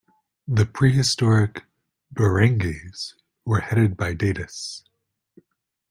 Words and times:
The 0.47 0.65
prehistoric 0.65 1.63
barangays 2.11 3.13
were 3.45 3.59
headed 3.59 3.95
by 3.97 4.15
datus. 4.15 4.83